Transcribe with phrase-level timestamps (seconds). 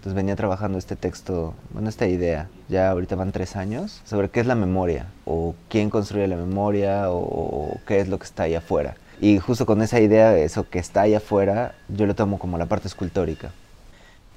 [0.00, 4.40] Entonces venía trabajando este texto, bueno, esta idea, ya ahorita van tres años, sobre qué
[4.40, 8.54] es la memoria, o quién construye la memoria, o, qué es lo que está ahí
[8.54, 8.96] afuera.
[9.20, 12.64] Y justo con esa idea, eso que está ahí afuera, yo lo tomo como la
[12.64, 13.50] parte escultórica.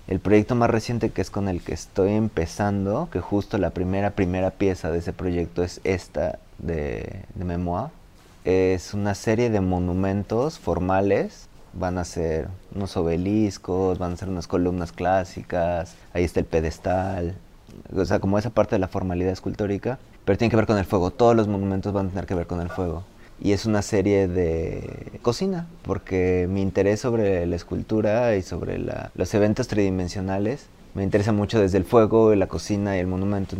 [0.06, 4.10] El proyecto más reciente que es con el que estoy empezando, que justo la primera,
[4.10, 7.88] primera pieza de ese proyecto es esta de, de Memoir,
[8.44, 11.48] es una serie de monumentos formales.
[11.74, 17.36] Van a ser unos obeliscos, van a ser unas columnas clásicas, ahí está el pedestal,
[17.96, 20.86] o sea, como esa parte de la formalidad escultórica, pero tiene que ver con el
[20.86, 21.12] fuego.
[21.12, 23.04] Todos los monumentos van a tener que ver con el fuego
[23.44, 29.34] y es una serie de cocina, porque mi interés sobre la escultura y sobre los
[29.34, 33.58] eventos tridimensionales me interesa mucho desde el fuego, la cocina y el monumento.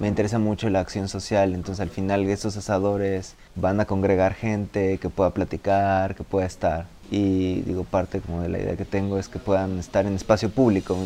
[0.00, 4.98] Me interesa mucho la acción social, entonces al final estos asadores van a congregar gente
[4.98, 6.86] que pueda platicar, que pueda estar.
[7.12, 10.50] Y digo, parte como de la idea que tengo es que puedan estar en espacio
[10.50, 10.96] público.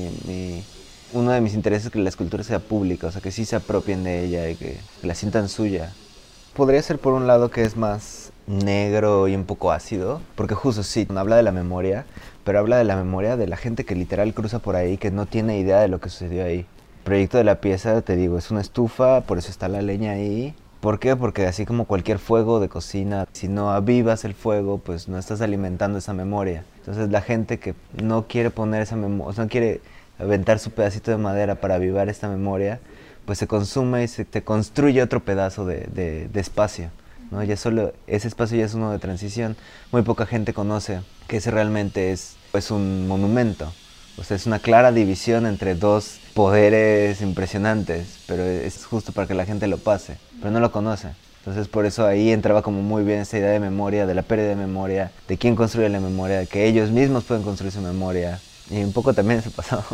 [1.13, 3.57] uno de mis intereses es que la escultura sea pública, o sea, que sí se
[3.57, 5.93] apropien de ella y que la sientan suya
[6.57, 10.83] podría ser por un lado que es más negro y un poco ácido, porque justo
[10.83, 12.07] sí, habla de la memoria,
[12.45, 15.27] pero habla de la memoria de la gente que literal cruza por ahí, que no
[15.27, 16.65] tiene idea de lo que sucedió ahí.
[17.05, 20.55] Proyecto de la pieza, te digo, es una estufa, por eso está la leña ahí.
[20.81, 21.17] ¿Por qué?
[21.17, 25.41] Porque así como cualquier fuego de cocina, si no avivas el fuego, pues no estás
[25.41, 26.65] alimentando esa memoria.
[26.79, 29.81] Entonces la gente que no quiere poner esa memoria, no quiere
[30.19, 32.81] aventar su pedacito de madera para avivar esta memoria,
[33.25, 36.91] pues se consume y se te construye otro pedazo de, espacio.
[37.31, 37.43] ¿no?
[37.43, 39.57] Ya solo ese espacio ya es uno de transición.
[39.93, 43.73] Muy poca gente conoce que ese realmente es pues, un monumento.
[44.19, 49.35] O sea, es una clara división entre dos poderes impresionantes, pero es justo para que
[49.35, 51.09] la gente lo pase, pero no lo conoce.
[51.41, 54.49] Entonces por eso ahí entraba como muy bien esa idea de memoria, de la pérdida
[54.49, 58.41] de memoria, de quién construye la memoria, de que ellos mismos pueden construir su memoria.
[58.71, 59.85] Y un poco también eso pasado.